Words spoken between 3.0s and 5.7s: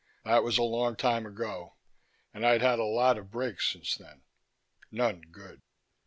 of breaks since then none good.